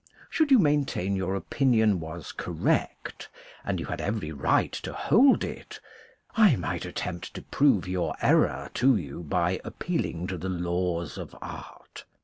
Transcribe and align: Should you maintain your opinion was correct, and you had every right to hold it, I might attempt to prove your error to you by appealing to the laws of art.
Should 0.31 0.49
you 0.49 0.57
maintain 0.57 1.15
your 1.15 1.35
opinion 1.35 1.99
was 1.99 2.31
correct, 2.31 3.29
and 3.63 3.79
you 3.79 3.85
had 3.85 4.01
every 4.01 4.31
right 4.31 4.71
to 4.71 4.93
hold 4.93 5.43
it, 5.43 5.79
I 6.35 6.55
might 6.55 6.85
attempt 6.85 7.35
to 7.35 7.43
prove 7.43 7.87
your 7.87 8.15
error 8.19 8.71
to 8.73 8.95
you 8.95 9.21
by 9.21 9.61
appealing 9.63 10.25
to 10.25 10.39
the 10.39 10.49
laws 10.49 11.19
of 11.19 11.35
art. 11.39 12.05